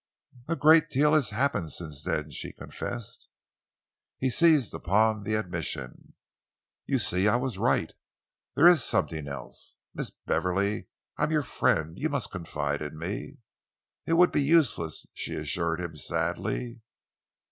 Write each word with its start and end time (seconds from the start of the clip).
"A 0.47 0.55
great 0.55 0.89
deal 0.89 1.13
has 1.13 1.29
happened 1.29 1.71
since 1.71 2.03
then," 2.03 2.31
she 2.31 2.53
confessed. 2.53 3.29
He 4.17 4.31
seized 4.31 4.73
upon 4.73 5.21
the 5.21 5.35
admission. 5.35 6.15
"You 6.87 6.97
see, 6.97 7.27
I 7.27 7.35
was 7.35 7.59
right. 7.59 7.93
There 8.55 8.65
is 8.65 8.83
something 8.83 9.27
else! 9.27 9.77
Miss 9.93 10.09
Beverley, 10.09 10.87
I 11.17 11.25
am 11.25 11.31
your 11.31 11.43
friend. 11.43 11.99
You 11.99 12.09
must 12.09 12.31
confide 12.31 12.81
in 12.81 12.97
me." 12.97 13.37
"It 14.07 14.13
would 14.13 14.31
be 14.31 14.41
useless," 14.41 15.05
she 15.13 15.35
assured 15.35 15.79
him 15.79 15.95
sadly. 15.95 16.81